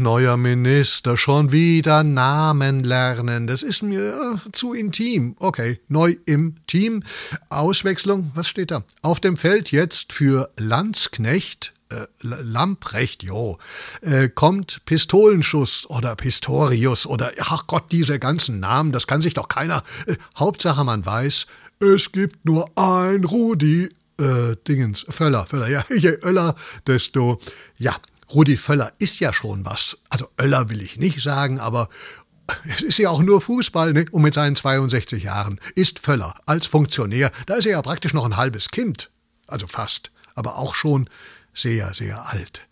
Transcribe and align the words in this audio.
neuer 0.00 0.36
Minister, 0.36 1.16
schon 1.16 1.52
wieder 1.52 2.02
Namen 2.02 2.82
lernen. 2.82 3.46
Das 3.46 3.62
ist 3.62 3.82
mir 3.82 4.38
äh, 4.46 4.50
zu 4.52 4.74
intim. 4.74 5.36
Okay, 5.38 5.80
neu 5.88 6.16
im 6.26 6.54
Team. 6.66 7.02
Auswechslung, 7.48 8.32
was 8.34 8.48
steht 8.48 8.70
da? 8.70 8.84
Auf 9.02 9.20
dem 9.20 9.36
Feld 9.36 9.70
jetzt 9.70 10.12
für 10.12 10.50
Landsknecht, 10.58 11.72
äh, 11.90 12.06
Lamprecht, 12.22 13.22
jo, 13.22 13.58
äh, 14.00 14.28
kommt 14.28 14.82
Pistolenschuss 14.86 15.88
oder 15.88 16.16
Pistorius 16.16 17.06
oder, 17.06 17.32
ach 17.40 17.66
Gott, 17.66 17.92
diese 17.92 18.18
ganzen 18.18 18.60
Namen, 18.60 18.92
das 18.92 19.06
kann 19.06 19.22
sich 19.22 19.34
doch 19.34 19.48
keiner. 19.48 19.82
Hauptsache 20.38 20.84
man 20.84 21.04
weiß, 21.04 21.46
es 21.80 22.12
gibt 22.12 22.44
nur 22.44 22.70
ein 22.76 23.24
Rudi, 23.24 23.90
äh, 24.20 24.56
Dingens, 24.68 25.06
Völler, 25.08 25.46
Völler, 25.46 25.68
ja, 25.68 25.84
je 25.94 26.18
Öller, 26.22 26.54
desto, 26.86 27.40
ja, 27.78 27.96
Rudi 28.32 28.56
Völler 28.56 28.92
ist 28.98 29.20
ja 29.20 29.32
schon 29.32 29.64
was. 29.64 29.98
Also 30.08 30.28
Öller 30.40 30.70
will 30.70 30.82
ich 30.82 30.96
nicht 30.96 31.22
sagen, 31.22 31.58
aber 31.58 31.88
es 32.68 32.82
ist 32.82 32.98
ja 32.98 33.10
auch 33.10 33.22
nur 33.22 33.40
Fußball, 33.40 33.92
ne? 33.92 34.06
Und 34.10 34.22
mit 34.22 34.34
seinen 34.34 34.56
62 34.56 35.22
Jahren 35.22 35.60
ist 35.74 35.98
Völler 35.98 36.34
als 36.46 36.66
Funktionär, 36.66 37.30
da 37.46 37.54
ist 37.54 37.66
er 37.66 37.72
ja 37.72 37.82
praktisch 37.82 38.14
noch 38.14 38.24
ein 38.24 38.36
halbes 38.36 38.70
Kind. 38.70 39.10
Also 39.46 39.66
fast, 39.66 40.10
aber 40.34 40.58
auch 40.58 40.74
schon 40.74 41.08
sehr, 41.54 41.92
sehr 41.94 42.28
alt. 42.28 42.66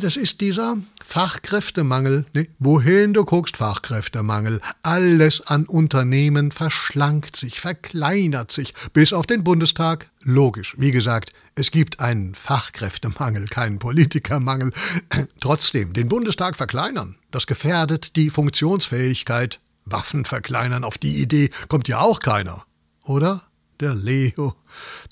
Das 0.00 0.16
ist 0.16 0.40
dieser 0.40 0.76
Fachkräftemangel. 1.02 2.26
Ne? 2.34 2.46
Wohin 2.58 3.14
du 3.14 3.24
guckst, 3.24 3.56
Fachkräftemangel. 3.56 4.60
Alles 4.82 5.46
an 5.46 5.64
Unternehmen 5.64 6.52
verschlankt 6.52 7.36
sich, 7.36 7.60
verkleinert 7.60 8.50
sich, 8.50 8.74
bis 8.92 9.12
auf 9.12 9.26
den 9.26 9.44
Bundestag. 9.44 10.10
Logisch. 10.20 10.76
Wie 10.78 10.90
gesagt, 10.90 11.32
es 11.54 11.70
gibt 11.70 12.00
einen 12.00 12.34
Fachkräftemangel, 12.34 13.46
keinen 13.46 13.78
Politikermangel. 13.78 14.72
Trotzdem, 15.40 15.92
den 15.92 16.08
Bundestag 16.08 16.56
verkleinern, 16.56 17.16
das 17.30 17.46
gefährdet 17.46 18.16
die 18.16 18.30
Funktionsfähigkeit. 18.30 19.58
Waffen 19.84 20.24
verkleinern, 20.24 20.84
auf 20.84 20.96
die 20.96 21.20
Idee 21.20 21.50
kommt 21.68 21.88
ja 21.88 22.00
auch 22.00 22.20
keiner. 22.20 22.64
Oder? 23.04 23.42
Der 23.82 23.96
Leo. 23.96 24.54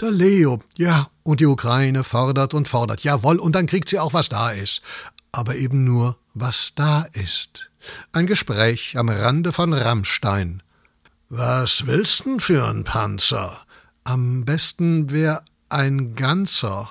Der 0.01 0.13
Leo. 0.13 0.61
Ja, 0.77 1.09
und 1.25 1.41
die 1.41 1.47
Ukraine 1.47 2.05
fordert 2.05 2.55
und 2.55 2.69
fordert. 2.69 3.01
Jawohl, 3.01 3.41
und 3.41 3.57
dann 3.57 3.67
kriegt 3.67 3.89
sie 3.89 3.99
auch, 3.99 4.15
was 4.15 4.29
da 4.29 4.51
ist. 4.51 4.81
Aber 5.33 5.57
eben 5.57 5.83
nur, 5.83 6.17
was 6.35 6.71
da 6.77 7.03
ist. 7.13 7.69
Ein 8.13 8.29
Gespräch 8.29 8.97
am 8.97 9.09
Rande 9.09 9.51
von 9.51 9.73
Rammstein. 9.73 10.63
Was 11.29 11.89
willst 11.89 12.27
denn 12.27 12.39
für 12.39 12.65
ein 12.69 12.85
Panzer? 12.85 13.59
Am 14.05 14.45
besten 14.45 15.11
wär 15.11 15.43
ein 15.69 16.15
ganzer. 16.15 16.89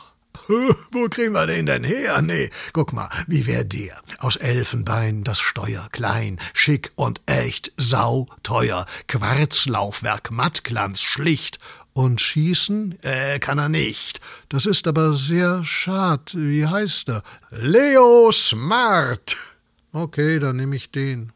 Wo 0.91 1.07
kriegen 1.09 1.33
wir 1.33 1.45
den 1.45 1.67
denn 1.67 1.83
her? 1.83 2.23
Nee, 2.23 2.49
guck 2.73 2.91
mal, 2.91 3.07
wie 3.27 3.45
wär 3.45 3.63
der? 3.63 4.01
Aus 4.17 4.35
Elfenbein, 4.35 5.23
das 5.23 5.39
Steuer, 5.39 5.87
klein, 5.91 6.39
schick 6.55 6.91
und 6.95 7.21
echt, 7.27 7.71
sauteuer, 7.77 8.87
Quarzlaufwerk, 9.07 10.31
Mattglanz, 10.31 11.03
schlicht. 11.03 11.59
Und 11.93 12.21
schießen? 12.21 12.97
Äh, 13.03 13.39
kann 13.39 13.59
er 13.59 13.69
nicht. 13.69 14.21
Das 14.47 14.65
ist 14.65 14.87
aber 14.87 15.13
sehr 15.13 15.63
schad. 15.65 16.31
Wie 16.33 16.65
heißt 16.65 17.09
er? 17.09 17.23
Leo 17.51 18.31
Smart. 18.31 19.37
Okay, 19.91 20.39
dann 20.39 20.55
nehme 20.55 20.75
ich 20.75 20.91
den. 20.91 21.31